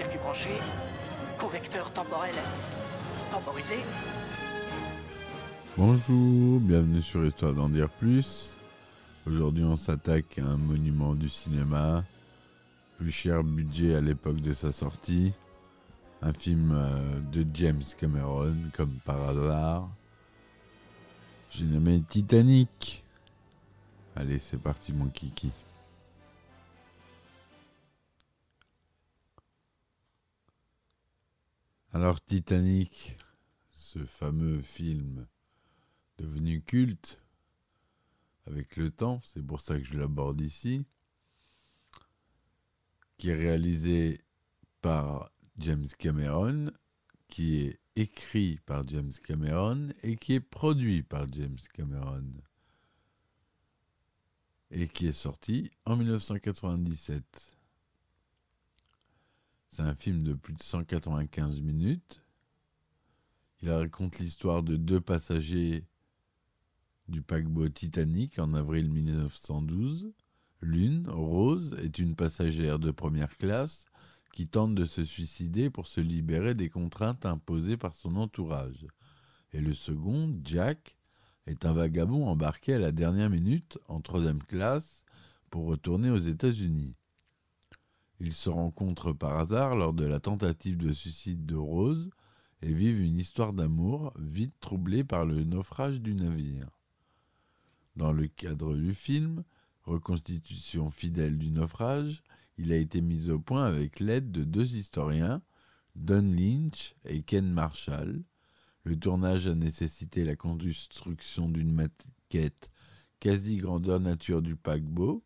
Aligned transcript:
Circuit 0.00 0.18
branché, 0.18 0.48
convecteur 1.38 1.92
temporel 1.92 2.32
temporisé. 3.30 3.74
Bonjour, 5.76 6.58
bienvenue 6.58 7.02
sur 7.02 7.22
Histoire 7.26 7.52
d'en 7.52 7.68
dire 7.68 7.90
plus. 7.90 8.56
Aujourd'hui, 9.26 9.62
on 9.62 9.76
s'attaque 9.76 10.38
à 10.38 10.46
un 10.46 10.56
monument 10.56 11.14
du 11.14 11.28
cinéma, 11.28 12.02
plus 12.96 13.10
cher 13.10 13.44
budget 13.44 13.94
à 13.94 14.00
l'époque 14.00 14.40
de 14.40 14.54
sa 14.54 14.72
sortie. 14.72 15.34
Un 16.22 16.32
film 16.32 16.72
euh, 16.72 17.20
de 17.30 17.44
James 17.52 17.82
Cameron, 17.98 18.56
comme 18.74 18.94
par 19.04 19.28
hasard. 19.28 19.86
J'ai 21.50 21.66
nommé 21.66 22.00
Titanic. 22.08 23.04
Allez, 24.16 24.38
c'est 24.38 24.60
parti, 24.62 24.94
mon 24.94 25.08
kiki. 25.08 25.50
Alors, 31.92 32.20
Titanic, 32.20 33.16
ce 33.72 33.98
fameux 34.06 34.62
film 34.62 35.26
devenu 36.18 36.62
culte 36.62 37.20
avec 38.46 38.76
le 38.76 38.92
temps, 38.92 39.20
c'est 39.24 39.44
pour 39.44 39.60
ça 39.60 39.76
que 39.76 39.82
je 39.82 39.98
l'aborde 39.98 40.40
ici, 40.40 40.84
qui 43.18 43.30
est 43.30 43.34
réalisé 43.34 44.20
par 44.80 45.32
James 45.58 45.88
Cameron, 45.98 46.70
qui 47.26 47.56
est 47.56 47.80
écrit 47.96 48.60
par 48.66 48.86
James 48.86 49.12
Cameron 49.24 49.88
et 50.04 50.14
qui 50.14 50.34
est 50.34 50.40
produit 50.40 51.02
par 51.02 51.26
James 51.32 51.58
Cameron 51.74 52.34
et 54.70 54.86
qui 54.86 55.08
est 55.08 55.12
sorti 55.12 55.72
en 55.86 55.96
1997. 55.96 57.59
C'est 59.70 59.82
un 59.82 59.94
film 59.94 60.24
de 60.24 60.34
plus 60.34 60.52
de 60.52 60.62
195 60.62 61.62
minutes. 61.62 62.22
Il 63.62 63.70
raconte 63.70 64.18
l'histoire 64.18 64.64
de 64.64 64.76
deux 64.76 65.00
passagers 65.00 65.84
du 67.06 67.22
paquebot 67.22 67.68
Titanic 67.68 68.40
en 68.40 68.54
avril 68.54 68.90
1912. 68.90 70.12
L'une, 70.60 71.08
Rose, 71.08 71.76
est 71.82 71.98
une 72.00 72.16
passagère 72.16 72.80
de 72.80 72.90
première 72.90 73.36
classe 73.38 73.84
qui 74.32 74.48
tente 74.48 74.74
de 74.74 74.84
se 74.84 75.04
suicider 75.04 75.70
pour 75.70 75.86
se 75.86 76.00
libérer 76.00 76.54
des 76.54 76.68
contraintes 76.68 77.24
imposées 77.24 77.76
par 77.76 77.94
son 77.94 78.16
entourage. 78.16 78.86
Et 79.52 79.60
le 79.60 79.72
second, 79.72 80.36
Jack, 80.42 80.96
est 81.46 81.64
un 81.64 81.72
vagabond 81.72 82.26
embarqué 82.26 82.74
à 82.74 82.78
la 82.80 82.92
dernière 82.92 83.30
minute 83.30 83.78
en 83.86 84.00
troisième 84.00 84.42
classe 84.42 85.04
pour 85.48 85.66
retourner 85.66 86.10
aux 86.10 86.18
États-Unis. 86.18 86.94
Ils 88.20 88.34
se 88.34 88.50
rencontrent 88.50 89.14
par 89.14 89.38
hasard 89.38 89.76
lors 89.76 89.94
de 89.94 90.04
la 90.04 90.20
tentative 90.20 90.76
de 90.76 90.92
suicide 90.92 91.46
de 91.46 91.56
Rose 91.56 92.10
et 92.60 92.72
vivent 92.72 93.00
une 93.00 93.16
histoire 93.16 93.54
d'amour 93.54 94.12
vite 94.18 94.54
troublée 94.60 95.04
par 95.04 95.24
le 95.24 95.42
naufrage 95.42 96.02
du 96.02 96.14
navire. 96.14 96.68
Dans 97.96 98.12
le 98.12 98.28
cadre 98.28 98.76
du 98.76 98.92
film, 98.92 99.42
reconstitution 99.84 100.90
fidèle 100.90 101.38
du 101.38 101.50
naufrage, 101.50 102.22
il 102.58 102.72
a 102.72 102.76
été 102.76 103.00
mis 103.00 103.30
au 103.30 103.38
point 103.38 103.64
avec 103.64 104.00
l'aide 104.00 104.30
de 104.30 104.44
deux 104.44 104.76
historiens, 104.76 105.40
Don 105.96 106.30
Lynch 106.30 106.94
et 107.06 107.22
Ken 107.22 107.50
Marshall. 107.50 108.22
Le 108.84 108.98
tournage 108.98 109.46
a 109.46 109.54
nécessité 109.54 110.24
la 110.24 110.36
construction 110.36 111.48
d'une 111.48 111.72
maquette 111.72 112.70
quasi 113.18 113.56
grandeur 113.56 113.98
nature 113.98 114.42
du 114.42 114.56
paquebot, 114.56 115.24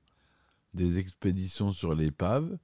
des 0.74 0.98
expéditions 0.98 1.72
sur 1.72 1.94
l'épave 1.96 2.56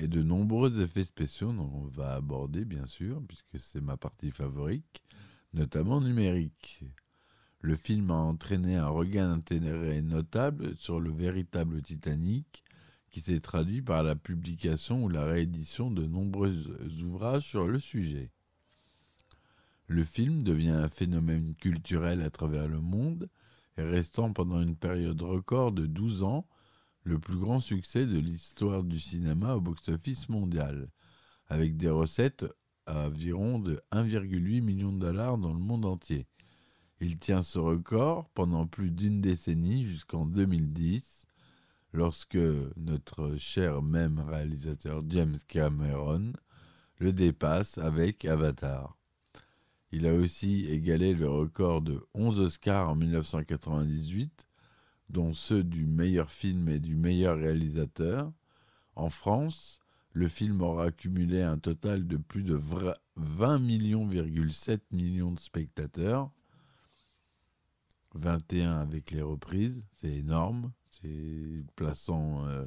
et 0.00 0.08
de 0.08 0.22
nombreux 0.22 0.80
effets 0.80 1.04
spéciaux 1.04 1.52
dont 1.52 1.70
on 1.74 1.86
va 1.86 2.14
aborder 2.14 2.64
bien 2.64 2.86
sûr, 2.86 3.20
puisque 3.26 3.58
c'est 3.58 3.80
ma 3.80 3.96
partie 3.96 4.30
favorite, 4.30 5.02
notamment 5.54 6.00
numérique. 6.00 6.84
Le 7.60 7.74
film 7.74 8.10
a 8.10 8.14
entraîné 8.14 8.76
un 8.76 8.88
regain 8.88 9.28
d'intérêt 9.28 10.00
notable 10.02 10.76
sur 10.76 11.00
le 11.00 11.10
véritable 11.10 11.82
Titanic, 11.82 12.62
qui 13.10 13.20
s'est 13.20 13.40
traduit 13.40 13.82
par 13.82 14.02
la 14.02 14.14
publication 14.14 15.04
ou 15.04 15.08
la 15.08 15.24
réédition 15.24 15.90
de 15.90 16.06
nombreux 16.06 16.54
ouvrages 17.02 17.48
sur 17.48 17.66
le 17.66 17.80
sujet. 17.80 18.30
Le 19.86 20.04
film 20.04 20.42
devient 20.42 20.70
un 20.70 20.88
phénomène 20.88 21.54
culturel 21.54 22.22
à 22.22 22.30
travers 22.30 22.68
le 22.68 22.80
monde 22.80 23.28
et 23.78 23.82
restant 23.82 24.32
pendant 24.32 24.60
une 24.60 24.76
période 24.76 25.20
record 25.22 25.72
de 25.72 25.86
12 25.86 26.22
ans 26.22 26.46
le 27.08 27.18
plus 27.18 27.38
grand 27.38 27.58
succès 27.58 28.06
de 28.06 28.18
l'histoire 28.18 28.84
du 28.84 29.00
cinéma 29.00 29.54
au 29.54 29.60
box-office 29.62 30.28
mondial, 30.28 30.88
avec 31.48 31.78
des 31.78 31.88
recettes 31.88 32.44
à 32.84 33.06
environ 33.06 33.58
de 33.58 33.80
1,8 33.92 34.60
million 34.60 34.92
de 34.92 34.98
dollars 34.98 35.38
dans 35.38 35.52
le 35.52 35.58
monde 35.58 35.86
entier. 35.86 36.26
Il 37.00 37.18
tient 37.18 37.42
ce 37.42 37.58
record 37.58 38.28
pendant 38.34 38.66
plus 38.66 38.90
d'une 38.90 39.22
décennie 39.22 39.84
jusqu'en 39.84 40.26
2010, 40.26 41.26
lorsque 41.94 42.38
notre 42.76 43.36
cher 43.36 43.82
même 43.82 44.20
réalisateur 44.20 45.00
James 45.08 45.38
Cameron 45.48 46.32
le 46.98 47.12
dépasse 47.12 47.78
avec 47.78 48.26
Avatar. 48.26 48.98
Il 49.92 50.06
a 50.06 50.12
aussi 50.12 50.66
égalé 50.66 51.14
le 51.14 51.30
record 51.30 51.80
de 51.80 52.06
11 52.12 52.40
Oscars 52.40 52.90
en 52.90 52.96
1998, 52.96 54.47
dont 55.08 55.32
ceux 55.32 55.64
du 55.64 55.86
meilleur 55.86 56.30
film 56.30 56.68
et 56.68 56.80
du 56.80 56.96
meilleur 56.96 57.38
réalisateur. 57.38 58.32
En 58.94 59.10
France, 59.10 59.80
le 60.12 60.28
film 60.28 60.60
aura 60.62 60.86
accumulé 60.86 61.42
un 61.42 61.58
total 61.58 62.06
de 62.06 62.16
plus 62.16 62.42
de 62.42 62.58
20 63.16 63.58
millions,7 63.58 64.80
millions 64.90 65.32
de 65.32 65.40
spectateurs. 65.40 66.30
21 68.14 68.78
avec 68.80 69.10
les 69.10 69.22
reprises, 69.22 69.86
c'est 69.96 70.12
énorme. 70.12 70.72
C'est 70.90 71.62
plaçant 71.76 72.46
euh, 72.46 72.66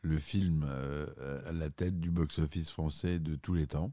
le 0.00 0.18
film 0.18 0.64
euh, 0.66 1.40
à 1.46 1.52
la 1.52 1.70
tête 1.70 2.00
du 2.00 2.10
box-office 2.10 2.70
français 2.70 3.18
de 3.18 3.36
tous 3.36 3.54
les 3.54 3.66
temps. 3.66 3.92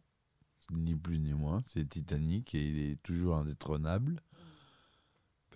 Ni 0.73 0.95
plus 0.95 1.19
ni 1.19 1.33
moins. 1.33 1.63
C'est 1.67 1.87
Titanic 1.87 2.55
et 2.55 2.67
il 2.67 2.77
est 2.77 3.01
toujours 3.03 3.37
indétrônable 3.37 4.21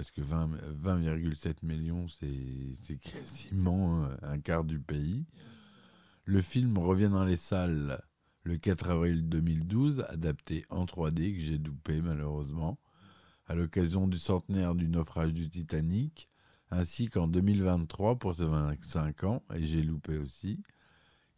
parce 0.01 0.09
que 0.09 0.21
20,7 0.21 0.57
20, 0.81 1.61
millions, 1.61 2.07
c'est 2.07 2.97
quasiment 2.97 4.09
un 4.23 4.39
quart 4.39 4.63
du 4.63 4.79
pays. 4.79 5.27
Le 6.25 6.41
film 6.41 6.79
revient 6.79 7.09
dans 7.09 7.23
les 7.23 7.37
salles 7.37 8.01
le 8.41 8.57
4 8.57 8.89
avril 8.89 9.29
2012, 9.29 10.03
adapté 10.09 10.65
en 10.71 10.85
3D, 10.85 11.35
que 11.35 11.39
j'ai 11.39 11.59
doupé 11.59 12.01
malheureusement, 12.01 12.79
à 13.45 13.53
l'occasion 13.53 14.07
du 14.07 14.17
centenaire 14.17 14.73
du 14.73 14.89
naufrage 14.89 15.33
du 15.33 15.47
Titanic, 15.51 16.27
ainsi 16.71 17.07
qu'en 17.09 17.27
2023 17.27 18.17
pour 18.17 18.33
ses 18.33 18.45
25 18.45 19.23
ans, 19.25 19.43
et 19.53 19.67
j'ai 19.67 19.83
loupé 19.83 20.17
aussi. 20.17 20.63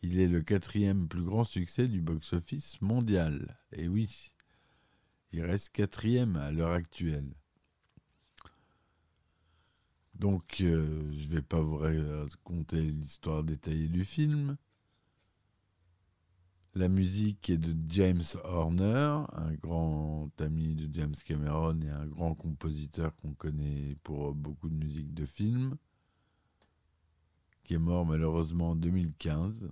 Il 0.03 0.21
est 0.21 0.29
le 0.29 0.41
quatrième 0.41 1.09
plus 1.09 1.23
grand 1.23 1.43
succès 1.43 1.89
du 1.89 1.99
box-office 1.99 2.79
mondial. 2.79 3.57
Et 3.73 3.89
oui, 3.89 4.31
il 5.33 5.43
reste 5.43 5.73
quatrième 5.73 6.37
à 6.37 6.49
l'heure 6.53 6.71
actuelle. 6.71 7.33
Donc, 10.15 10.61
euh, 10.61 11.11
je 11.13 11.27
ne 11.27 11.33
vais 11.33 11.41
pas 11.41 11.59
vous 11.59 11.77
raconter 11.77 12.81
l'histoire 12.81 13.43
détaillée 13.43 13.87
du 13.87 14.05
film. 14.05 14.57
La 16.75 16.87
musique 16.87 17.49
est 17.49 17.57
de 17.57 17.75
James 17.89 18.23
Horner, 18.43 19.25
un 19.33 19.53
grand 19.61 20.29
ami 20.39 20.75
de 20.75 20.91
James 20.93 21.15
Cameron 21.25 21.79
et 21.81 21.89
un 21.89 22.07
grand 22.07 22.33
compositeur 22.33 23.15
qu'on 23.17 23.33
connaît 23.33 23.95
pour 24.03 24.33
beaucoup 24.33 24.69
de 24.69 24.75
musique 24.75 25.13
de 25.13 25.25
film, 25.25 25.77
qui 27.63 27.75
est 27.75 27.79
mort 27.79 28.05
malheureusement 28.05 28.71
en 28.71 28.75
2015, 28.75 29.69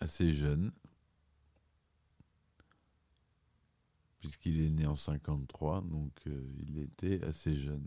assez 0.00 0.32
jeune. 0.32 0.72
puisqu'il 4.20 4.60
est 4.60 4.70
né 4.70 4.86
en 4.86 4.96
53, 4.96 5.82
donc 5.82 6.12
euh, 6.26 6.42
il 6.66 6.78
était 6.78 7.24
assez 7.24 7.54
jeune. 7.54 7.86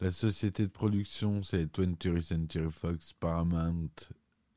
La 0.00 0.10
société 0.10 0.64
de 0.64 0.70
production, 0.70 1.42
c'est 1.42 1.64
20th 1.64 2.20
Century 2.20 2.70
Fox, 2.70 3.14
Paramount 3.14 3.88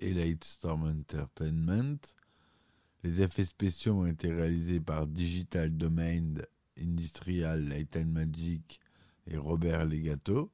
et 0.01 0.13
Lightstorm 0.13 0.83
Entertainment. 0.83 1.97
Les 3.03 3.21
effets 3.21 3.45
spéciaux 3.45 4.01
ont 4.01 4.05
été 4.05 4.33
réalisés 4.33 4.81
par 4.81 5.07
Digital 5.07 5.77
Domain, 5.77 6.33
Industrial, 6.77 7.63
Light 7.69 7.95
and 7.95 8.07
Magic 8.07 8.81
et 9.27 9.37
Robert 9.37 9.85
Legato. 9.85 10.51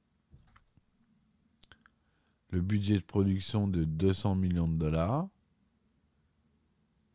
Le 2.52 2.62
budget 2.62 2.98
de 3.00 3.06
production 3.06 3.68
de 3.68 3.86
200 3.86 4.36
millions 4.36 4.68
de 4.68 4.78
dollars. 4.78 5.28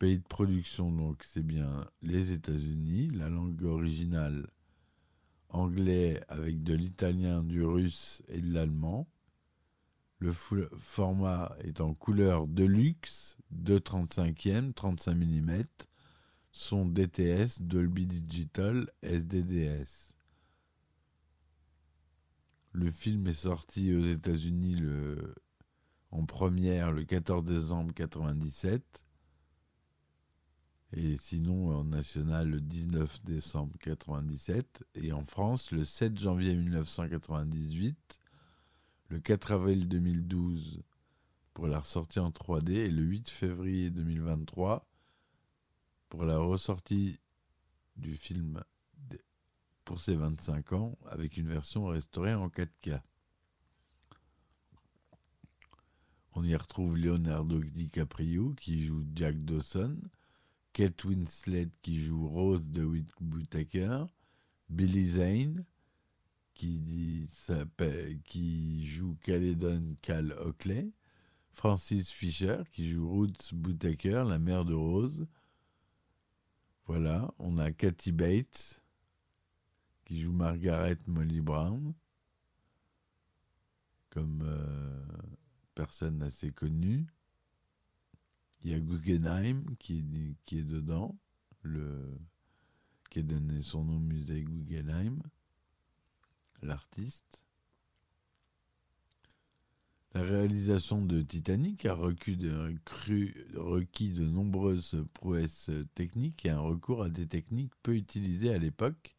Pays 0.00 0.18
de 0.18 0.26
production, 0.26 0.90
donc 0.90 1.22
c'est 1.22 1.46
bien 1.46 1.86
les 2.02 2.32
États-Unis. 2.32 3.10
La 3.10 3.28
langue 3.28 3.62
originale, 3.62 4.50
anglais 5.50 6.22
avec 6.28 6.62
de 6.62 6.74
l'italien, 6.74 7.42
du 7.42 7.64
russe 7.64 8.22
et 8.28 8.40
de 8.40 8.52
l'allemand. 8.52 9.08
Le 10.18 10.32
format 10.32 11.56
est 11.60 11.80
en 11.80 11.94
couleur 11.94 12.46
Deluxe, 12.46 13.38
2,35e, 13.54 14.74
35 14.74 15.14
mm, 15.14 15.62
son 16.52 16.84
DTS, 16.84 17.62
Dolby 17.62 18.06
Digital, 18.06 18.86
SDDS. 19.02 20.14
Le 22.72 22.90
film 22.90 23.26
est 23.26 23.32
sorti 23.32 23.94
aux 23.94 24.04
États-Unis 24.04 24.82
en 26.10 26.24
première 26.26 26.92
le 26.92 27.04
14 27.04 27.44
décembre 27.44 27.92
1997 27.94 29.04
et 30.92 31.16
sinon 31.16 31.70
en 31.70 31.84
national 31.84 32.48
le 32.48 32.60
19 32.60 33.22
décembre 33.24 33.72
1997 33.84 34.84
et 34.96 35.12
en 35.12 35.24
France 35.24 35.70
le 35.70 35.84
7 35.84 36.18
janvier 36.18 36.54
1998, 36.56 38.20
le 39.08 39.20
4 39.20 39.52
avril 39.52 39.88
2012 39.88 40.82
pour 41.54 41.68
la 41.68 41.80
ressortie 41.80 42.18
en 42.18 42.30
3D 42.30 42.72
et 42.72 42.90
le 42.90 43.02
8 43.02 43.28
février 43.28 43.90
2023 43.90 44.86
pour 46.08 46.24
la 46.24 46.38
ressortie 46.38 47.20
du 47.96 48.14
film 48.14 48.62
pour 49.84 50.00
ses 50.00 50.14
25 50.14 50.72
ans 50.72 50.98
avec 51.08 51.36
une 51.36 51.48
version 51.48 51.86
restaurée 51.86 52.34
en 52.34 52.48
4K. 52.48 53.00
On 56.34 56.44
y 56.44 56.54
retrouve 56.54 56.96
Leonardo 56.96 57.58
DiCaprio 57.60 58.54
qui 58.54 58.84
joue 58.84 59.04
Jack 59.14 59.44
Dawson, 59.44 59.96
Kate 60.72 61.04
Winslet 61.04 61.68
qui 61.82 62.00
joue 62.00 62.28
Rose 62.28 62.64
de 62.64 62.84
Whittaker, 62.84 64.04
Billy 64.68 65.06
Zane 65.06 65.64
qui, 66.54 67.28
joue 68.84 69.16
Caledon 69.22 69.96
Cal 70.02 70.32
Oakley, 70.32 70.92
Francis 71.52 72.10
Fisher 72.10 72.62
qui 72.72 72.88
joue 72.88 73.10
Ruth 73.10 73.52
Whittaker, 73.64 74.24
la 74.26 74.38
mère 74.38 74.64
de 74.64 74.74
Rose. 74.74 75.26
Voilà, 76.86 77.32
on 77.38 77.58
a 77.58 77.72
Kathy 77.72 78.12
Bates 78.12 78.82
qui 80.04 80.20
joue 80.20 80.32
Margaret 80.32 80.98
Molly 81.06 81.40
Brown, 81.40 81.94
comme 84.10 84.42
euh, 84.42 85.06
personne 85.74 86.22
assez 86.22 86.50
connue. 86.50 87.06
Il 88.62 88.70
y 88.70 88.74
a 88.74 88.80
Guggenheim 88.80 89.64
qui, 89.78 90.04
est 90.52 90.62
dedans, 90.62 91.16
qui 93.10 93.18
a 93.18 93.22
donné 93.22 93.62
son 93.62 93.84
nom 93.84 93.96
au 93.96 94.00
musée 94.00 94.42
Guggenheim, 94.42 95.22
l'artiste. 96.62 97.42
La 100.12 100.22
réalisation 100.22 101.02
de 101.04 101.22
Titanic 101.22 101.86
a 101.86 101.94
requis 101.94 102.36
de 102.36 104.26
nombreuses 104.26 105.04
prouesses 105.14 105.70
techniques 105.94 106.44
et 106.44 106.50
un 106.50 106.58
recours 106.58 107.04
à 107.04 107.08
des 107.08 107.28
techniques 107.28 107.72
peu 107.82 107.94
utilisées 107.94 108.52
à 108.52 108.58
l'époque, 108.58 109.14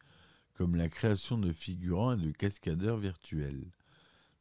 comme 0.54 0.76
la 0.76 0.90
création 0.90 1.38
de 1.38 1.52
figurants 1.54 2.14
et 2.14 2.22
de 2.22 2.32
cascadeurs 2.32 2.98
virtuels. 2.98 3.72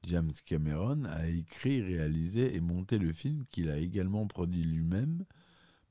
James 0.04 0.32
Cameron 0.46 1.04
a 1.04 1.26
écrit, 1.28 1.82
réalisé 1.82 2.54
et 2.54 2.60
monté 2.60 2.98
le 2.98 3.12
film 3.12 3.44
qu'il 3.50 3.68
a 3.70 3.76
également 3.76 4.26
produit 4.26 4.64
lui-même 4.64 5.24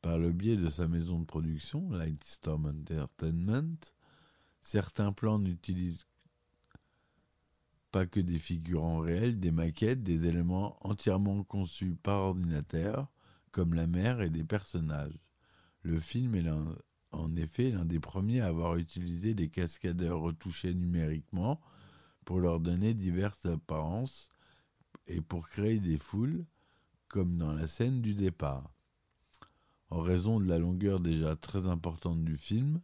par 0.02 0.18
le 0.18 0.32
biais 0.32 0.56
de 0.56 0.70
sa 0.70 0.88
maison 0.88 1.20
de 1.20 1.26
production, 1.26 1.92
Lightstorm 1.92 2.66
Entertainment. 2.66 3.78
Certains 4.62 5.12
plans 5.12 5.40
n'utilisent 5.40 6.06
pas 7.92 8.06
que 8.06 8.20
des 8.20 8.40
figurants 8.40 9.00
réels, 9.00 9.40
des 9.40 9.52
maquettes, 9.52 10.04
des 10.04 10.26
éléments 10.26 10.78
entièrement 10.88 11.44
conçus 11.44 11.96
par 12.02 12.20
ordinateur, 12.20 13.08
comme 13.52 13.74
la 13.74 13.88
mer 13.88 14.22
et 14.22 14.30
des 14.30 14.44
personnages. 14.44 15.18
Le 15.82 16.00
film 16.00 16.36
est 16.36 16.50
en 17.12 17.36
effet 17.36 17.72
l'un 17.72 17.86
des 17.86 18.00
premiers 18.00 18.42
à 18.42 18.48
avoir 18.48 18.78
utilisé 18.78 19.34
des 19.34 19.50
cascadeurs 19.50 20.20
retouchés 20.20 20.74
numériquement 20.74 21.60
pour 22.30 22.40
leur 22.40 22.60
donner 22.60 22.94
diverses 22.94 23.48
apparences 23.48 24.30
et 25.08 25.20
pour 25.20 25.50
créer 25.50 25.80
des 25.80 25.98
foules, 25.98 26.46
comme 27.08 27.38
dans 27.38 27.54
la 27.54 27.66
scène 27.66 28.02
du 28.02 28.14
départ. 28.14 28.72
En 29.90 30.02
raison 30.02 30.40
de 30.40 30.46
la 30.46 30.60
longueur 30.60 31.00
déjà 31.00 31.36
très 31.36 31.66
importante 31.66 32.24
du 32.24 32.38
film, 32.38 32.82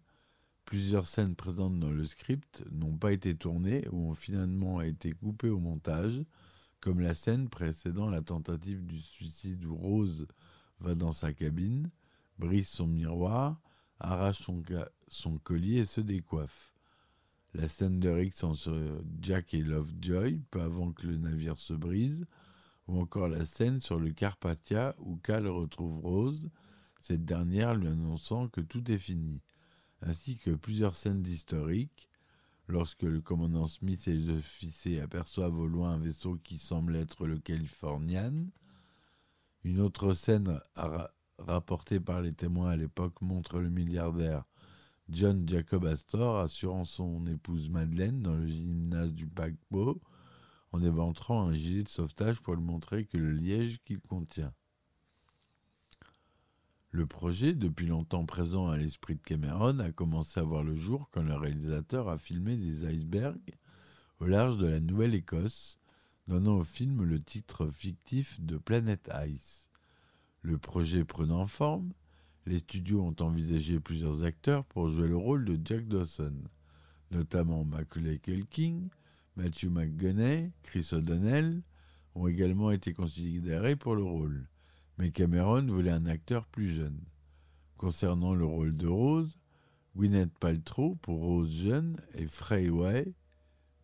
plusieurs 0.66 1.06
scènes 1.06 1.36
présentes 1.36 1.80
dans 1.80 1.92
le 1.92 2.06
script 2.06 2.64
n'ont 2.72 2.98
pas 2.98 3.12
été 3.14 3.36
tournées 3.36 3.88
ou 3.92 4.10
ont 4.10 4.16
finalement 4.16 4.82
été 4.82 5.12
coupées 5.12 5.50
au 5.50 5.60
montage, 5.60 6.26
comme 6.80 7.00
la 7.00 7.14
scène 7.14 7.48
précédant 7.48 8.10
la 8.10 8.24
tentative 8.24 8.84
du 8.84 9.00
suicide 9.00 9.64
où 9.64 9.76
Rose 9.76 10.26
va 10.80 10.96
dans 10.96 11.12
sa 11.12 11.34
cabine, 11.34 11.92
brise 12.40 12.70
son 12.70 12.88
miroir 12.88 13.62
arrache 14.00 14.42
son, 14.42 14.64
son 15.08 15.38
collier 15.38 15.82
et 15.82 15.86
se 15.86 16.02
décoiffe. 16.02 16.75
La 17.58 17.70
scène 17.70 18.02
de 18.02 18.10
Rick 18.10 18.44
entre 18.44 19.02
Jack 19.22 19.54
et 19.54 19.62
Lovejoy, 19.62 20.42
peu 20.52 20.60
avant 20.60 20.92
que 20.92 21.08
le 21.08 21.16
navire 21.16 21.58
se 21.58 21.74
brise, 21.74 22.26
ou 22.90 23.00
encore 23.00 23.30
la 23.30 23.46
scène 23.46 23.80
sur 23.80 23.98
le 23.98 24.12
Carpathia 24.12 24.94
où 25.00 25.16
Cal 25.16 25.48
retrouve 25.48 26.00
Rose, 26.00 26.50
cette 27.00 27.24
dernière 27.24 27.74
lui 27.74 27.88
annonçant 27.88 28.50
que 28.50 28.60
tout 28.60 28.92
est 28.92 28.98
fini, 28.98 29.42
ainsi 30.02 30.36
que 30.38 30.52
plusieurs 30.52 30.96
scènes 30.96 31.26
historiques, 31.26 32.10
lorsque 32.68 33.04
le 33.04 33.22
commandant 33.22 33.68
Smith 33.68 34.06
et 34.10 34.14
les 34.14 34.32
officiers 34.32 35.00
aperçoivent 35.00 35.58
au 35.58 35.68
loin 35.68 35.92
un 35.92 36.00
vaisseau 36.00 36.38
qui 36.44 36.58
semble 36.58 36.98
être 36.98 37.26
le 37.26 37.40
Californian. 37.40 38.48
Une 39.64 39.80
autre 39.80 40.14
scène 40.14 40.60
rapporté 41.38 42.02
par 42.02 42.22
les 42.22 42.34
témoins 42.34 42.72
à 42.72 42.76
l'époque 42.76 43.22
montre 43.22 43.60
le 43.60 43.70
milliardaire 43.70 44.44
John 45.10 45.48
Jacob 45.48 45.86
Astor 45.86 46.40
assurant 46.40 46.84
son 46.84 47.28
épouse 47.28 47.70
Madeleine 47.70 48.22
dans 48.22 48.34
le 48.34 48.48
gymnase 48.48 49.14
du 49.14 49.28
paquebot 49.28 50.02
en 50.72 50.82
éventrant 50.82 51.48
un 51.48 51.54
gilet 51.54 51.84
de 51.84 51.90
sauvetage 51.90 52.42
pour 52.42 52.56
lui 52.56 52.64
montrer 52.64 53.06
que 53.06 53.18
le 53.18 53.32
liège 53.32 53.80
qu'il 53.86 54.00
contient. 54.02 54.54
Le 56.90 57.06
projet, 57.06 57.54
depuis 57.54 57.88
longtemps 57.88 58.26
présent 58.26 58.70
à 58.70 58.78
l'esprit 58.78 59.16
de 59.16 59.22
Cameron, 59.22 59.80
a 59.80 59.92
commencé 59.92 60.40
à 60.40 60.44
voir 60.44 60.64
le 60.64 60.76
jour 60.76 61.10
quand 61.12 61.24
le 61.24 61.36
réalisateur 61.36 62.10
a 62.10 62.18
filmé 62.18 62.56
des 62.56 62.86
icebergs 62.86 63.54
au 64.20 64.26
large 64.26 64.58
de 64.58 64.66
la 64.66 64.80
Nouvelle-Écosse, 64.80 65.78
donnant 66.28 66.58
au 66.58 66.64
film 66.64 67.04
le 67.04 67.22
titre 67.22 67.68
fictif 67.68 68.40
de 68.42 68.58
Planet 68.58 69.12
Ice. 69.28 69.68
Le 70.42 70.58
projet 70.58 71.04
prenant 71.04 71.48
forme, 71.48 71.92
les 72.46 72.60
studios 72.60 73.02
ont 73.02 73.16
envisagé 73.22 73.80
plusieurs 73.80 74.24
acteurs 74.24 74.66
pour 74.66 74.90
jouer 74.90 75.08
le 75.08 75.18
rôle 75.18 75.46
de 75.46 75.60
Jack 75.64 75.88
Dawson, 75.88 76.36
notamment 77.12 77.66
Macaulay 77.66 78.20
Culkin, 78.20 78.88
Matthew 79.36 79.66
McGonaghy, 79.66 80.52
Chris 80.64 80.90
O'Donnell 80.92 81.62
ont 82.14 82.28
également 82.28 82.72
été 82.72 82.94
considérés 82.94 83.76
pour 83.76 83.96
le 83.96 84.04
rôle, 84.04 84.48
mais 84.98 85.12
Cameron 85.12 85.66
voulait 85.66 85.92
un 85.92 86.06
acteur 86.06 86.46
plus 86.48 86.70
jeune. 86.70 87.00
Concernant 87.78 88.34
le 88.34 88.46
rôle 88.46 88.76
de 88.78 88.88
Rose, 88.88 89.38
Gwyneth 89.98 90.38
Paltrow 90.40 90.96
pour 91.02 91.20
Rose 91.20 91.52
jeune 91.52 91.98
et 92.14 92.28
Frey 92.28 92.70
Way 92.70 93.14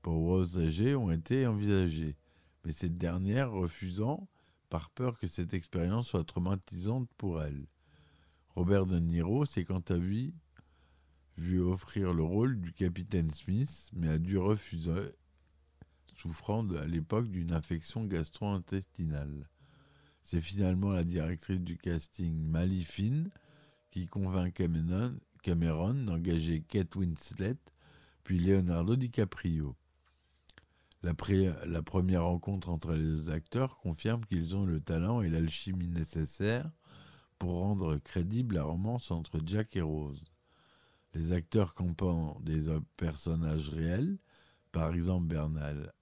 pour 0.01 0.13
Rose 0.13 0.57
âgée 0.59 0.95
ont 0.95 1.11
été 1.11 1.47
envisagés, 1.47 2.15
mais 2.63 2.71
cette 2.71 2.97
dernière 2.97 3.51
refusant 3.51 4.27
par 4.69 4.89
peur 4.91 5.19
que 5.19 5.27
cette 5.27 5.53
expérience 5.53 6.07
soit 6.07 6.23
traumatisante 6.23 7.09
pour 7.17 7.41
elle. 7.41 7.65
Robert 8.55 8.85
De 8.85 8.99
Niro 8.99 9.45
s'est 9.45 9.63
quant 9.63 9.83
à 9.89 9.95
lui 9.95 10.33
vu 11.37 11.61
offrir 11.61 12.13
le 12.13 12.23
rôle 12.23 12.59
du 12.59 12.73
capitaine 12.73 13.31
Smith, 13.31 13.89
mais 13.93 14.09
a 14.09 14.19
dû 14.19 14.37
refuser, 14.37 15.15
souffrant 16.15 16.67
à 16.71 16.85
l'époque 16.85 17.29
d'une 17.29 17.53
infection 17.53 18.05
gastro-intestinale. 18.05 19.49
C'est 20.21 20.41
finalement 20.41 20.91
la 20.91 21.03
directrice 21.03 21.61
du 21.61 21.77
casting 21.77 22.35
Malifine 22.35 23.31
qui 23.89 24.05
convainc 24.05 24.53
Cameron, 25.41 25.93
d'engager 25.93 26.61
Kate 26.61 26.95
Winslet 26.95 27.57
puis 28.23 28.39
Leonardo 28.39 28.95
DiCaprio. 28.95 29.75
La, 31.01 31.13
la, 31.65 31.81
première 31.81 32.25
rencontre 32.25 32.69
entre 32.69 32.93
les 32.93 33.03
deux 33.03 33.31
acteurs 33.31 33.77
confirme 33.77 34.23
qu'ils 34.25 34.55
ont 34.55 34.65
le 34.65 34.79
talent 34.79 35.23
et 35.23 35.29
l'alchimie 35.29 35.87
nécessaires 35.87 36.69
pour 37.41 37.53
rendre 37.53 37.97
crédible 37.97 38.53
la 38.53 38.63
romance 38.65 39.09
entre 39.09 39.39
Jack 39.43 39.75
et 39.75 39.81
Rose. 39.81 40.23
Les 41.15 41.31
acteurs 41.31 41.73
campant 41.73 42.39
des 42.41 42.67
personnages 42.97 43.69
réels, 43.69 44.19
par 44.71 44.93
exemple 44.93 45.35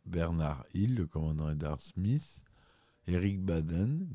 Bernard, 0.04 0.66
Hill, 0.74 0.96
le 0.96 1.08
commandant 1.08 1.50
Edward 1.50 1.80
Smith, 1.80 2.44
Eric 3.08 3.42
Baden, 3.42 4.06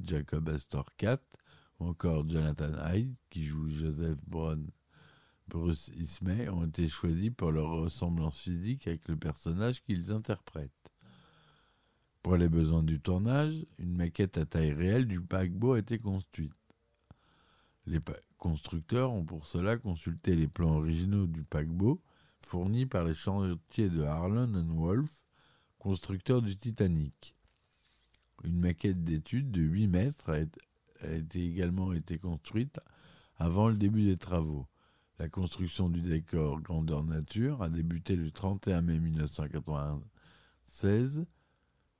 Jacob 0.00 0.48
Astor 0.50 0.94
Cat, 0.96 1.18
ou 1.80 1.86
encore 1.86 2.24
Jonathan 2.30 2.70
Hyde, 2.88 3.16
qui 3.28 3.44
joue 3.44 3.68
Joseph 3.68 4.24
Brown, 4.28 4.70
Bruce 5.48 5.90
Ismay, 5.96 6.48
ont 6.50 6.66
été 6.66 6.86
choisis 6.86 7.32
pour 7.36 7.50
leur 7.50 7.68
ressemblance 7.68 8.38
physique 8.38 8.86
avec 8.86 9.08
le 9.08 9.16
personnage 9.16 9.82
qu'ils 9.82 10.12
interprètent. 10.12 10.89
Pour 12.22 12.36
les 12.36 12.50
besoins 12.50 12.82
du 12.82 13.00
tournage, 13.00 13.64
une 13.78 13.96
maquette 13.96 14.36
à 14.36 14.44
taille 14.44 14.72
réelle 14.72 15.06
du 15.06 15.22
paquebot 15.22 15.72
a 15.72 15.78
été 15.78 15.98
construite. 15.98 16.52
Les 17.86 17.98
constructeurs 18.36 19.12
ont 19.12 19.24
pour 19.24 19.46
cela 19.46 19.78
consulté 19.78 20.36
les 20.36 20.46
plans 20.46 20.76
originaux 20.76 21.26
du 21.26 21.44
paquebot 21.44 22.02
fournis 22.40 22.84
par 22.86 23.04
les 23.04 23.14
chantiers 23.14 23.88
de 23.88 24.02
Harlan 24.02 24.52
Wolff, 24.68 25.24
constructeurs 25.78 26.42
du 26.42 26.56
Titanic. 26.56 27.34
Une 28.44 28.58
maquette 28.58 29.02
d'étude 29.02 29.50
de 29.50 29.62
8 29.62 29.88
mètres 29.88 30.30
a, 30.30 30.40
également 31.34 31.94
été 31.94 32.18
construite 32.18 32.78
avant 33.36 33.68
le 33.68 33.76
début 33.76 34.04
des 34.04 34.18
travaux. 34.18 34.66
La 35.18 35.28
construction 35.28 35.88
du 35.88 36.02
décor 36.02 36.60
grandeur 36.60 37.02
nature 37.02 37.62
a 37.62 37.70
débuté 37.70 38.16
le 38.16 38.30
31 38.30 38.82
mai 38.82 38.98
1996, 38.98 41.24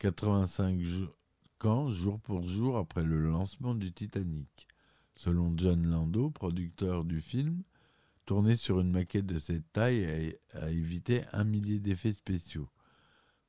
85 0.01 0.81
ans 1.65 1.91
jour 1.91 2.19
pour 2.21 2.47
jour 2.47 2.79
après 2.79 3.05
le 3.05 3.31
lancement 3.31 3.75
du 3.75 3.93
Titanic. 3.93 4.67
Selon 5.15 5.53
John 5.59 5.87
Lando, 5.87 6.31
producteur 6.31 7.05
du 7.05 7.21
film, 7.21 7.63
tourner 8.25 8.57
sur 8.57 8.81
une 8.81 8.91
maquette 8.91 9.27
de 9.27 9.39
cette 9.39 9.71
taille 9.73 10.35
a 10.55 10.71
évité 10.71 11.21
un 11.33 11.45
millier 11.45 11.79
d'effets 11.79 12.15
spéciaux. 12.15 12.71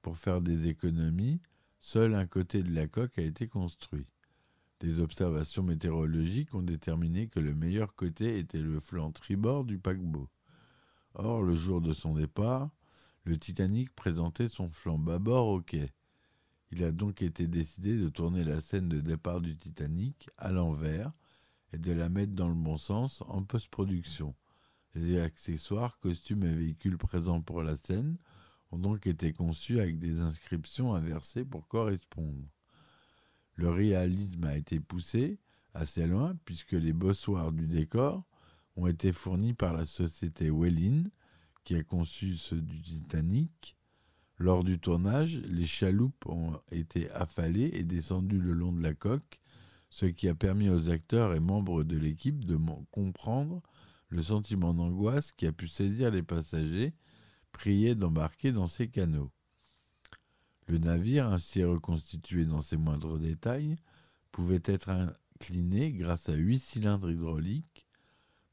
Pour 0.01 0.17
faire 0.17 0.41
des 0.41 0.67
économies, 0.67 1.39
Seul 1.79 2.13
un 2.13 2.27
côté 2.27 2.61
de 2.63 2.75
la 2.75 2.85
coque 2.85 3.17
a 3.17 3.23
été 3.23 3.47
construit. 3.47 4.05
Des 4.81 4.99
observations 4.99 5.63
météorologiques 5.63 6.53
ont 6.53 6.61
déterminé 6.61 7.27
que 7.27 7.39
le 7.39 7.55
meilleur 7.55 7.95
côté 7.95 8.37
était 8.37 8.59
le 8.59 8.81
flanc 8.81 9.11
tribord 9.11 9.63
du 9.63 9.79
paquebot. 9.79 10.27
Or, 11.13 11.41
le 11.43 11.55
jour 11.55 11.79
de 11.79 11.93
son 11.93 12.13
départ, 12.13 12.69
le 13.23 13.37
Titanic 13.37 13.95
présentait 13.95 14.49
son 14.49 14.69
flanc 14.69 14.99
bâbord 14.99 15.47
au 15.47 15.61
quai. 15.61 15.93
Il 16.71 16.83
a 16.83 16.91
donc 16.91 17.21
été 17.21 17.47
décidé 17.47 17.97
de 17.97 18.09
tourner 18.09 18.43
la 18.43 18.61
scène 18.61 18.87
de 18.87 19.01
départ 19.01 19.41
du 19.41 19.57
Titanic 19.57 20.29
à 20.37 20.51
l'envers 20.51 21.11
et 21.73 21.77
de 21.77 21.91
la 21.91 22.09
mettre 22.09 22.33
dans 22.33 22.47
le 22.47 22.55
bon 22.55 22.77
sens 22.77 23.21
en 23.27 23.43
post-production. 23.43 24.33
Les 24.95 25.19
accessoires, 25.19 25.99
costumes 25.99 26.43
et 26.43 26.53
véhicules 26.53 26.97
présents 26.97 27.41
pour 27.41 27.61
la 27.63 27.77
scène 27.77 28.17
ont 28.71 28.77
donc 28.77 29.07
été 29.07 29.33
conçus 29.33 29.79
avec 29.79 29.99
des 29.99 30.21
inscriptions 30.21 30.93
inversées 30.93 31.45
pour 31.45 31.67
correspondre. 31.67 32.47
Le 33.55 33.69
réalisme 33.69 34.45
a 34.45 34.55
été 34.55 34.79
poussé 34.79 35.39
assez 35.73 36.07
loin 36.07 36.37
puisque 36.45 36.71
les 36.73 36.93
bossoirs 36.93 37.51
du 37.51 37.67
décor 37.67 38.25
ont 38.75 38.87
été 38.87 39.11
fournis 39.11 39.53
par 39.53 39.73
la 39.73 39.85
société 39.85 40.49
Wellin 40.49 41.03
qui 41.63 41.75
a 41.75 41.83
conçu 41.83 42.35
ceux 42.35 42.61
du 42.61 42.81
Titanic. 42.81 43.77
Lors 44.41 44.63
du 44.63 44.79
tournage, 44.79 45.37
les 45.45 45.67
chaloupes 45.67 46.25
ont 46.25 46.59
été 46.71 47.11
affalées 47.11 47.69
et 47.73 47.83
descendues 47.83 48.39
le 48.39 48.53
long 48.53 48.71
de 48.71 48.81
la 48.81 48.95
coque, 48.95 49.39
ce 49.91 50.07
qui 50.07 50.27
a 50.27 50.33
permis 50.33 50.67
aux 50.67 50.89
acteurs 50.89 51.35
et 51.35 51.39
membres 51.39 51.83
de 51.83 51.95
l'équipe 51.95 52.43
de 52.43 52.57
comprendre 52.89 53.61
le 54.09 54.23
sentiment 54.23 54.73
d'angoisse 54.73 55.31
qui 55.31 55.45
a 55.45 55.51
pu 55.51 55.67
saisir 55.67 56.09
les 56.09 56.23
passagers 56.23 56.95
priait 57.51 57.93
d'embarquer 57.93 58.51
dans 58.51 58.65
ces 58.65 58.87
canaux. 58.87 59.29
Le 60.65 60.79
navire, 60.79 61.27
ainsi 61.27 61.63
reconstitué 61.63 62.45
dans 62.45 62.61
ses 62.61 62.77
moindres 62.77 63.19
détails, 63.19 63.75
pouvait 64.31 64.63
être 64.65 64.89
incliné 64.89 65.91
grâce 65.91 66.29
à 66.29 66.33
huit 66.33 66.57
cylindres 66.57 67.11
hydrauliques. 67.11 67.85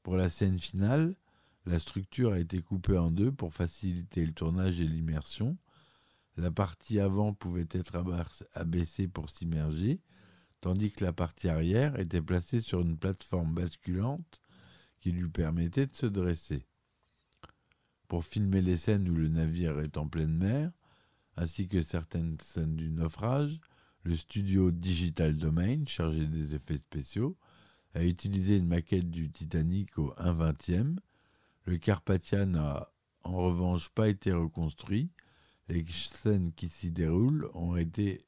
Pour 0.02 0.16
la 0.16 0.28
scène 0.28 0.58
finale, 0.58 1.16
la 1.64 1.78
structure 1.78 2.34
a 2.34 2.38
été 2.38 2.60
coupée 2.60 2.98
en 2.98 3.10
deux 3.10 3.32
pour 3.32 3.54
faciliter 3.54 4.26
le 4.26 4.32
tournage 4.32 4.82
et 4.82 4.86
l'immersion. 4.86 5.56
La 6.38 6.50
partie 6.50 7.00
avant 7.00 7.34
pouvait 7.34 7.68
être 7.70 8.02
abaissée 8.54 9.08
pour 9.08 9.28
s'immerger, 9.28 10.00
tandis 10.60 10.90
que 10.92 11.04
la 11.04 11.12
partie 11.12 11.48
arrière 11.48 11.98
était 11.98 12.22
placée 12.22 12.60
sur 12.60 12.80
une 12.80 12.96
plateforme 12.96 13.52
basculante 13.52 14.40
qui 15.00 15.12
lui 15.12 15.28
permettait 15.28 15.86
de 15.86 15.94
se 15.94 16.06
dresser 16.06 16.64
pour 18.08 18.24
filmer 18.24 18.62
les 18.62 18.76
scènes 18.76 19.08
où 19.08 19.14
le 19.14 19.28
navire 19.28 19.78
est 19.80 19.96
en 19.98 20.08
pleine 20.08 20.34
mer, 20.34 20.72
ainsi 21.36 21.68
que 21.68 21.82
certaines 21.82 22.38
scènes 22.40 22.74
du 22.74 22.90
naufrage, 22.90 23.60
le 24.02 24.16
studio 24.16 24.70
Digital 24.70 25.36
Domain, 25.36 25.84
chargé 25.86 26.26
des 26.26 26.54
effets 26.54 26.78
spéciaux, 26.78 27.36
a 27.94 28.02
utilisé 28.04 28.56
une 28.56 28.66
maquette 28.66 29.10
du 29.10 29.30
Titanic 29.30 29.98
au 29.98 30.14
1 30.16 30.34
20e. 30.34 30.96
Le 31.66 31.76
Carpathian 31.76 32.46
n'a 32.46 32.90
en 33.24 33.36
revanche 33.36 33.90
pas 33.90 34.08
été 34.08 34.32
reconstruit. 34.32 35.10
Les 35.68 35.84
scènes 35.90 36.52
qui 36.52 36.68
s'y 36.68 36.90
déroulent 36.90 37.50
ont 37.52 37.76
été 37.76 38.22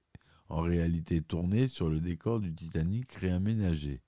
en 0.50 0.60
réalité 0.60 1.22
tournées 1.22 1.68
sur 1.68 1.88
le 1.88 2.00
décor 2.00 2.38
du 2.38 2.54
Titanic 2.54 3.12
réaménagé. 3.14 4.02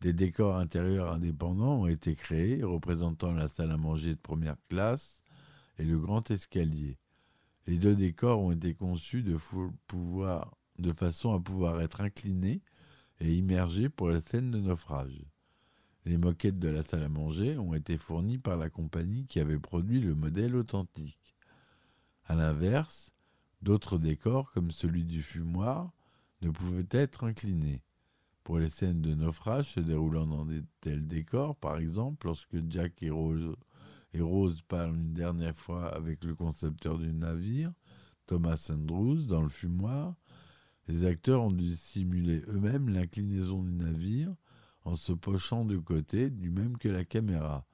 Des 0.00 0.12
décors 0.12 0.56
intérieurs 0.56 1.12
indépendants 1.12 1.80
ont 1.80 1.86
été 1.88 2.14
créés, 2.14 2.62
représentant 2.62 3.32
la 3.32 3.48
salle 3.48 3.72
à 3.72 3.76
manger 3.76 4.10
de 4.14 4.20
première 4.20 4.56
classe 4.68 5.22
et 5.78 5.84
le 5.84 5.98
grand 5.98 6.30
escalier. 6.30 6.96
Les 7.66 7.76
deux 7.76 7.96
décors 7.96 8.40
ont 8.40 8.52
été 8.52 8.72
conçus 8.72 9.24
de, 9.24 9.36
façon 10.92 11.34
à 11.34 11.40
pouvoir 11.40 11.80
être 11.80 12.00
inclinés 12.00 12.62
et 13.20 13.34
immergés 13.34 13.88
pour 13.88 14.10
la 14.10 14.20
scène 14.20 14.52
de 14.52 14.58
naufrage. 14.58 15.24
Les 16.04 16.16
moquettes 16.16 16.60
de 16.60 16.68
la 16.68 16.84
salle 16.84 17.02
à 17.02 17.08
manger 17.08 17.58
ont 17.58 17.74
été 17.74 17.98
fournies 17.98 18.38
par 18.38 18.56
la 18.56 18.70
compagnie 18.70 19.26
qui 19.26 19.40
avait 19.40 19.58
produit 19.58 20.00
le 20.00 20.14
modèle 20.14 20.54
authentique. 20.54 21.37
A 22.28 22.34
l'inverse, 22.34 23.12
d'autres 23.60 23.98
décors, 23.98 24.52
comme 24.52 24.70
celui 24.70 25.04
du 25.04 25.22
fumoir, 25.22 25.90
ne 26.42 26.50
pouvaient 26.50 26.86
être 26.90 27.24
inclinés 27.24 27.82
pour 28.48 28.58
les 28.58 28.70
scènes 28.70 29.02
de 29.02 29.12
naufrage 29.12 29.74
se 29.74 29.80
déroulant 29.80 30.26
dans 30.26 30.46
des 30.46 30.62
tels 30.80 31.06
décors, 31.06 31.54
par 31.54 31.76
exemple 31.76 32.28
lorsque 32.28 32.56
Jack 32.70 33.02
et 33.02 33.10
Rose, 33.10 34.62
parlent 34.62 34.96
une 34.96 35.12
dernière 35.12 35.54
fois 35.54 35.94
avec 35.94 36.24
le 36.24 36.34
concepteur 36.34 36.96
du 36.96 37.12
navire, 37.12 37.70
Thomas 38.24 38.70
Andrews, 38.72 39.26
dans 39.26 39.42
le 39.42 39.50
fumoir, 39.50 40.14
les 40.86 41.04
acteurs 41.04 41.42
ont 41.42 41.50
dû 41.50 41.76
simuler 41.76 42.42
eux-mêmes 42.48 42.88
l'inclinaison 42.88 43.62
du 43.62 43.72
navire 43.72 44.34
en 44.86 44.96
se 44.96 45.12
pochant 45.12 45.66
de 45.66 45.76
côté, 45.76 46.30
du 46.30 46.48
même 46.48 46.78
que 46.78 46.88
la 46.88 47.04
caméra. 47.04 47.66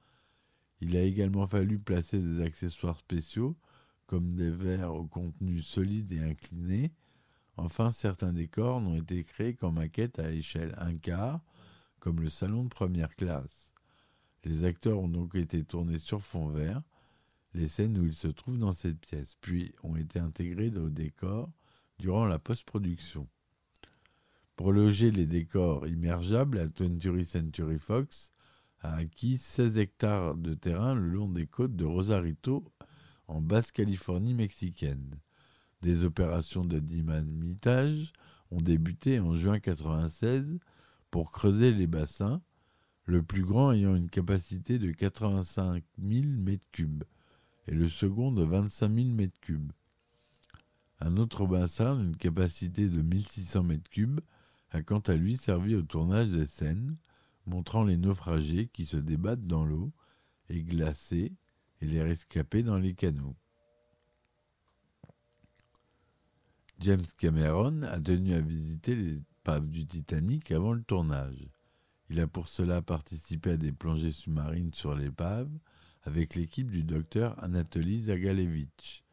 Il 0.81 0.97
a 0.97 1.03
également 1.03 1.47
fallu 1.47 1.79
placer 1.79 2.21
des 2.21 2.41
accessoires 2.41 2.97
spéciaux, 2.97 3.55
comme 4.07 4.33
des 4.33 4.51
verres 4.51 4.93
au 4.93 5.05
contenu 5.05 5.61
solide 5.61 6.11
et 6.11 6.19
incliné, 6.19 6.91
Enfin, 7.57 7.91
certains 7.91 8.33
décors 8.33 8.77
ont 8.77 8.95
été 8.95 9.23
créés 9.23 9.55
qu'en 9.55 9.71
maquette 9.71 10.19
à 10.19 10.31
échelle 10.31 10.75
1 10.77 10.97
quart, 10.97 11.39
comme 11.99 12.19
le 12.19 12.29
salon 12.29 12.65
de 12.65 12.69
première 12.69 13.15
classe. 13.15 13.71
Les 14.43 14.65
acteurs 14.65 14.99
ont 14.99 15.07
donc 15.07 15.35
été 15.35 15.63
tournés 15.63 15.97
sur 15.97 16.21
fond 16.21 16.49
vert, 16.49 16.81
les 17.53 17.67
scènes 17.67 17.97
où 17.97 18.05
ils 18.05 18.13
se 18.13 18.27
trouvent 18.27 18.59
dans 18.59 18.73
cette 18.73 18.99
pièce, 18.99 19.37
puis 19.39 19.73
ont 19.83 19.95
été 19.95 20.19
intégrés 20.19 20.71
au 20.75 20.89
décor 20.89 21.49
durant 21.97 22.25
la 22.25 22.39
post-production. 22.39 23.27
Pour 24.57 24.73
loger 24.73 25.09
les 25.11 25.25
décors 25.25 25.87
immergeables, 25.87 26.57
la 26.57 26.67
20th 26.67 27.23
Century 27.23 27.79
Fox 27.79 28.33
a 28.81 28.95
acquis 28.95 29.37
16 29.37 29.77
hectares 29.77 30.35
de 30.35 30.53
terrain 30.53 30.93
le 30.93 31.07
long 31.07 31.29
des 31.29 31.47
côtes 31.47 31.75
de 31.75 31.85
Rosarito, 31.85 32.65
en 33.27 33.41
Basse-Californie 33.41 34.33
mexicaine. 34.33 35.19
Des 35.81 36.03
opérations 36.03 36.65
de 36.65 36.79
dynamitage 36.79 38.13
ont 38.51 38.61
débuté 38.61 39.19
en 39.19 39.35
juin 39.35 39.53
1996 39.53 40.59
pour 41.11 41.31
creuser 41.31 41.71
les 41.71 41.87
bassins, 41.87 42.41
le 43.05 43.21
plus 43.21 43.43
grand 43.43 43.71
ayant 43.71 43.95
une 43.95 44.09
capacité 44.09 44.79
de 44.79 44.91
85 44.91 45.83
000 45.99 46.23
m3 46.23 47.01
et 47.67 47.71
le 47.71 47.87
second 47.87 48.31
de 48.31 48.43
25 48.43 48.93
000 48.93 49.07
m3. 49.09 49.59
Un 51.01 51.17
autre 51.17 51.45
bassin 51.45 51.97
d'une 51.97 52.15
capacité 52.15 52.89
de 52.89 53.01
1600 53.01 53.65
m3 53.65 54.19
a 54.71 54.81
quant 54.81 54.99
à 54.99 55.15
lui 55.15 55.37
servi 55.37 55.75
au 55.75 55.81
tournage 55.81 56.29
des 56.29 56.45
scènes 56.45 56.97
montrant 57.45 57.83
les 57.83 57.97
naufragés 57.97 58.67
qui 58.67 58.85
se 58.85 58.97
débattent 58.97 59.45
dans 59.45 59.65
l'eau 59.65 59.91
et 60.49 60.63
glacés 60.63 61.33
les 61.85 62.03
rescapés 62.03 62.63
dans 62.63 62.77
les 62.77 62.93
canaux. 62.93 63.35
James 66.79 67.05
Cameron 67.17 67.83
a 67.83 67.99
tenu 67.99 68.33
à 68.33 68.41
visiter 68.41 68.95
l'épave 68.95 69.67
du 69.67 69.85
Titanic 69.85 70.51
avant 70.51 70.73
le 70.73 70.83
tournage. 70.83 71.49
Il 72.09 72.19
a 72.19 72.27
pour 72.27 72.47
cela 72.47 72.81
participé 72.81 73.51
à 73.51 73.57
des 73.57 73.71
plongées 73.71 74.11
sous-marines 74.11 74.73
sur 74.73 74.93
l'épave 74.93 75.49
avec 76.03 76.35
l'équipe 76.35 76.69
du 76.69 76.83
docteur 76.83 77.41
Anatoly 77.43 78.03
Zagalevitch. 78.03 79.03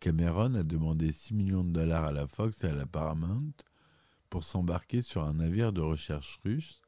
Cameron 0.00 0.54
a 0.54 0.62
demandé 0.62 1.12
6 1.12 1.34
millions 1.34 1.64
de 1.64 1.70
dollars 1.70 2.04
à 2.04 2.12
la 2.12 2.26
Fox 2.26 2.62
et 2.64 2.68
à 2.68 2.74
la 2.74 2.86
Paramount 2.86 3.52
pour 4.28 4.44
s'embarquer 4.44 5.00
sur 5.00 5.24
un 5.24 5.34
navire 5.34 5.72
de 5.72 5.80
recherche 5.80 6.38
russe, 6.44 6.82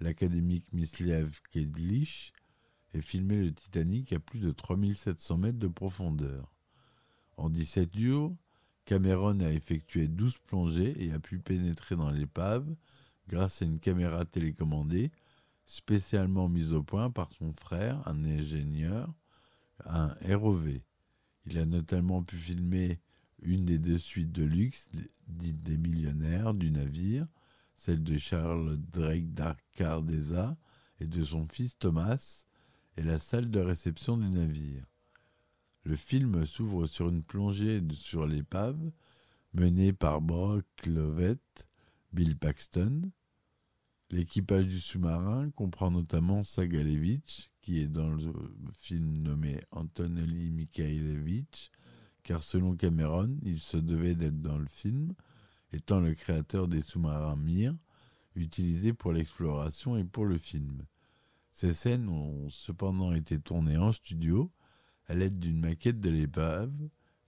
l'académique 0.00 0.72
Misliev 0.72 1.40
Kedlich, 1.50 2.32
et 2.94 3.02
filmer 3.02 3.42
le 3.42 3.52
Titanic 3.52 4.12
à 4.12 4.20
plus 4.20 4.40
de 4.40 4.52
3700 4.52 5.36
mètres 5.36 5.58
de 5.58 5.68
profondeur. 5.68 6.54
En 7.36 7.50
17 7.50 7.96
jours, 7.96 8.36
Cameron 8.84 9.40
a 9.40 9.50
effectué 9.50 10.06
12 10.06 10.38
plongées 10.46 10.94
et 11.04 11.12
a 11.12 11.18
pu 11.18 11.38
pénétrer 11.38 11.96
dans 11.96 12.10
l'épave 12.10 12.66
grâce 13.28 13.62
à 13.62 13.64
une 13.64 13.80
caméra 13.80 14.24
télécommandée 14.24 15.10
spécialement 15.66 16.48
mise 16.48 16.72
au 16.72 16.82
point 16.82 17.10
par 17.10 17.32
son 17.32 17.52
frère, 17.54 18.06
un 18.06 18.24
ingénieur, 18.24 19.12
un 19.86 20.14
ROV. 20.28 20.80
Il 21.46 21.58
a 21.58 21.66
notamment 21.66 22.22
pu 22.22 22.36
filmer 22.36 23.00
une 23.42 23.64
des 23.64 23.78
deux 23.78 23.98
suites 23.98 24.32
de 24.32 24.44
luxe, 24.44 24.88
dites 25.26 25.62
des 25.62 25.76
millionnaires, 25.76 26.54
du 26.54 26.70
navire, 26.70 27.26
celle 27.76 28.02
de 28.02 28.16
Charles 28.16 28.76
Drake 28.92 29.32
d'Arcardesa 29.34 30.56
et 31.00 31.06
de 31.06 31.24
son 31.24 31.44
fils 31.46 31.76
Thomas, 31.78 32.46
et 32.96 33.02
la 33.02 33.18
salle 33.18 33.50
de 33.50 33.60
réception 33.60 34.16
du 34.16 34.28
navire. 34.28 34.84
Le 35.84 35.96
film 35.96 36.44
s'ouvre 36.46 36.86
sur 36.86 37.08
une 37.08 37.22
plongée 37.22 37.82
sur 37.92 38.26
l'épave 38.26 38.90
menée 39.52 39.92
par 39.92 40.20
Brock 40.20 40.66
Lovett, 40.86 41.68
Bill 42.12 42.36
Paxton. 42.36 43.10
L'équipage 44.10 44.66
du 44.66 44.80
sous-marin 44.80 45.50
comprend 45.50 45.90
notamment 45.90 46.42
Sagalevich, 46.42 47.50
qui 47.60 47.80
est 47.80 47.88
dans 47.88 48.10
le 48.10 48.32
film 48.72 49.18
nommé 49.18 49.60
Antonelli 49.70 50.50
Mikhailevich, 50.50 51.70
car 52.22 52.42
selon 52.42 52.76
Cameron, 52.76 53.36
il 53.42 53.60
se 53.60 53.76
devait 53.76 54.14
d'être 54.14 54.40
dans 54.40 54.58
le 54.58 54.66
film, 54.66 55.12
étant 55.72 56.00
le 56.00 56.14
créateur 56.14 56.68
des 56.68 56.82
sous-marins 56.82 57.36
Mir, 57.36 57.74
utilisés 58.34 58.92
pour 58.92 59.12
l'exploration 59.12 59.96
et 59.96 60.04
pour 60.04 60.24
le 60.24 60.38
film. 60.38 60.84
Ces 61.54 61.72
scènes 61.72 62.08
ont 62.08 62.50
cependant 62.50 63.12
été 63.12 63.38
tournées 63.38 63.76
en 63.76 63.92
studio 63.92 64.50
à 65.06 65.14
l'aide 65.14 65.38
d'une 65.38 65.60
maquette 65.60 66.00
de 66.00 66.10
l'épave 66.10 66.74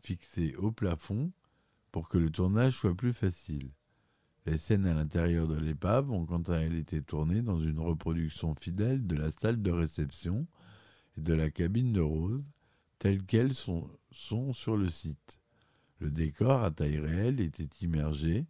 fixée 0.00 0.56
au 0.56 0.72
plafond 0.72 1.30
pour 1.92 2.08
que 2.08 2.18
le 2.18 2.30
tournage 2.30 2.76
soit 2.76 2.96
plus 2.96 3.12
facile. 3.12 3.70
Les 4.44 4.58
scènes 4.58 4.84
à 4.86 4.94
l'intérieur 4.94 5.46
de 5.46 5.56
l'épave 5.56 6.10
ont 6.10 6.26
quant 6.26 6.42
à 6.42 6.56
elles 6.56 6.74
été 6.74 7.02
tournées 7.02 7.40
dans 7.40 7.60
une 7.60 7.78
reproduction 7.78 8.56
fidèle 8.56 9.06
de 9.06 9.14
la 9.14 9.30
salle 9.30 9.62
de 9.62 9.70
réception 9.70 10.48
et 11.16 11.20
de 11.20 11.32
la 11.32 11.48
cabine 11.48 11.92
de 11.92 12.00
Rose, 12.00 12.42
telles 12.98 13.22
qu'elles 13.22 13.54
sont, 13.54 13.88
sur 14.10 14.76
le 14.76 14.88
site. 14.88 15.38
Le 16.00 16.10
décor 16.10 16.64
à 16.64 16.72
taille 16.72 16.98
réelle 16.98 17.38
était 17.38 17.68
immergé 17.80 18.44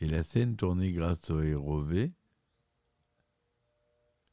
et 0.00 0.08
la 0.08 0.22
scène 0.22 0.56
tournée 0.56 0.92
grâce 0.92 1.28
au 1.28 1.40
ROV. 1.60 2.08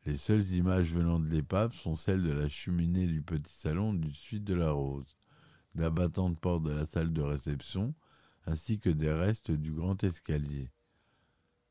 Les 0.05 0.17
seules 0.17 0.51
images 0.53 0.93
venant 0.93 1.19
de 1.19 1.29
l'épave 1.29 1.73
sont 1.73 1.95
celles 1.95 2.23
de 2.23 2.31
la 2.31 2.49
cheminée 2.49 3.05
du 3.05 3.21
petit 3.21 3.53
salon 3.53 3.93
du 3.93 4.11
suite 4.11 4.43
de 4.43 4.55
la 4.55 4.71
Rose, 4.71 5.15
d'abattantes 5.75 6.39
portes 6.39 6.63
de 6.63 6.71
la 6.71 6.87
salle 6.87 7.13
de 7.13 7.21
réception, 7.21 7.93
ainsi 8.47 8.79
que 8.79 8.89
des 8.89 9.11
restes 9.11 9.51
du 9.51 9.71
grand 9.71 10.03
escalier. 10.03 10.71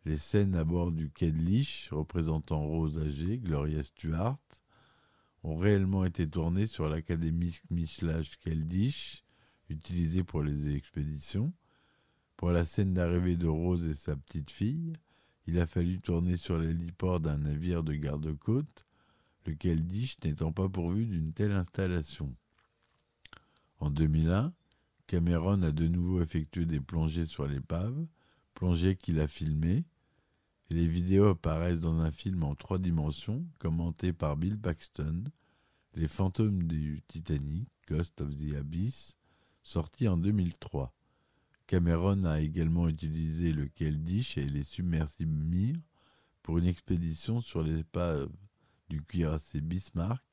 Les 0.04 0.16
scènes 0.16 0.54
à 0.54 0.62
bord 0.62 0.92
du 0.92 1.10
quai 1.10 1.32
de 1.32 1.94
représentant 1.94 2.64
Rose 2.64 2.98
âgée, 2.98 3.38
Gloria 3.38 3.82
Stuart, 3.82 4.38
ont 5.42 5.56
réellement 5.56 6.04
été 6.04 6.28
tournées 6.28 6.68
sur 6.68 6.88
l'académie 6.88 7.58
Michelage 7.68 8.38
Keldish, 8.38 9.24
utilisée 9.68 10.22
pour 10.22 10.42
les 10.42 10.74
expéditions. 10.76 11.52
Pour 12.36 12.52
la 12.52 12.64
scène 12.64 12.94
d'arrivée 12.94 13.36
de 13.36 13.48
Rose 13.48 13.84
et 13.86 13.94
sa 13.94 14.14
petite 14.16 14.50
fille, 14.50 14.92
il 15.46 15.58
a 15.58 15.66
fallu 15.66 16.00
tourner 16.00 16.36
sur 16.36 16.58
l'héliport 16.58 17.20
d'un 17.20 17.38
navire 17.38 17.82
de 17.82 17.94
garde-côte, 17.94 18.86
le 19.46 19.54
Keldish 19.54 20.18
n'étant 20.24 20.52
pas 20.52 20.68
pourvu 20.68 21.06
d'une 21.06 21.32
telle 21.32 21.52
installation. 21.52 22.34
En 23.78 23.90
2001, 23.90 24.52
Cameron 25.06 25.62
a 25.62 25.72
de 25.72 25.88
nouveau 25.88 26.22
effectué 26.22 26.66
des 26.66 26.80
plongées 26.80 27.26
sur 27.26 27.46
l'épave, 27.46 28.06
plongées 28.54 28.96
qu'il 28.96 29.18
a 29.18 29.26
filmées, 29.26 29.84
et 30.68 30.74
les 30.74 30.86
vidéos 30.86 31.28
apparaissent 31.28 31.80
dans 31.80 31.98
un 31.98 32.10
film 32.10 32.44
en 32.44 32.54
trois 32.54 32.78
dimensions, 32.78 33.44
commenté 33.58 34.12
par 34.12 34.36
Bill 34.36 34.58
Paxton, 34.58 35.24
Les 35.94 36.06
fantômes 36.06 36.62
du 36.62 37.02
Titanic, 37.08 37.68
Ghost 37.88 38.20
of 38.20 38.36
the 38.36 38.54
Abyss, 38.54 39.16
sorti 39.64 40.06
en 40.06 40.16
2003. 40.16 40.94
Cameron 41.70 42.24
a 42.24 42.40
également 42.40 42.88
utilisé 42.88 43.52
le 43.52 43.68
Keldish 43.68 44.36
et 44.36 44.44
les 44.44 44.64
submersibles 44.64 45.30
Mir 45.30 45.76
pour 46.42 46.58
une 46.58 46.66
expédition 46.66 47.40
sur 47.40 47.62
l'épave 47.62 48.28
du 48.88 49.00
cuirassé 49.04 49.60
Bismarck, 49.60 50.24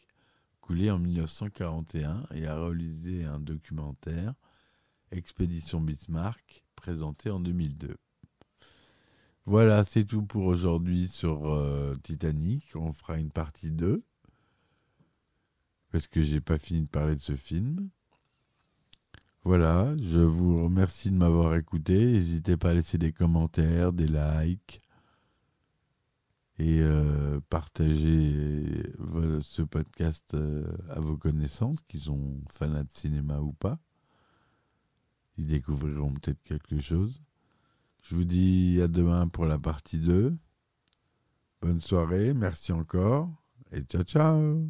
coulé 0.62 0.89
en 0.89 0.97
1941, 0.97 2.26
et 2.34 2.47
a 2.47 2.60
réalisé 2.60 3.26
un 3.26 3.39
documentaire, 3.39 4.34
Expédition 5.12 5.80
Bismarck, 5.80 6.65
présenté 6.76 7.30
en 7.30 7.39
2002. 7.39 7.97
Voilà, 9.45 9.84
c'est 9.84 10.06
tout 10.06 10.23
pour 10.23 10.45
aujourd'hui 10.45 11.08
sur 11.08 11.54
euh, 11.54 11.93
Titanic. 12.02 12.71
On 12.73 12.91
fera 12.93 13.19
une 13.19 13.30
partie 13.30 13.69
2. 13.69 14.04
Parce 15.91 16.08
que 16.08 16.23
j'ai 16.23 16.41
pas 16.41 16.58
fini 16.58 16.82
de 16.82 16.88
parler 16.88 17.15
de 17.15 17.21
ce 17.21 17.36
film. 17.36 17.91
Voilà, 19.48 19.96
je 20.04 20.20
vous 20.20 20.62
remercie 20.62 21.10
de 21.10 21.16
m'avoir 21.16 21.56
écouté. 21.56 22.06
N'hésitez 22.06 22.58
pas 22.58 22.72
à 22.72 22.74
laisser 22.74 22.98
des 22.98 23.14
commentaires, 23.14 23.94
des 23.94 24.06
likes 24.06 24.82
et 26.60 26.82
euh, 26.82 27.40
partager 27.50 28.92
ce 29.40 29.62
podcast 29.62 30.34
euh, 30.34 30.66
à 30.90 31.00
vos 31.00 31.16
connaissances 31.16 31.82
qui 31.88 31.98
sont 31.98 32.42
fans 32.50 32.68
de 32.68 32.86
cinéma 32.90 33.40
ou 33.40 33.54
pas. 33.54 33.80
Ils 35.38 35.48
découvriront 35.48 36.14
peut-être 36.16 36.44
quelque 36.44 36.82
chose. 36.82 37.24
Je 38.04 38.16
vous 38.16 38.26
dis 38.26 38.82
à 38.84 38.90
demain 38.90 39.30
pour 39.30 39.46
la 39.46 39.58
partie 39.58 40.00
2. 40.00 40.38
Bonne 41.62 41.80
soirée, 41.80 42.34
merci 42.34 42.74
encore 42.74 43.30
et 43.72 43.80
ciao 43.84 44.04
ciao. 44.04 44.70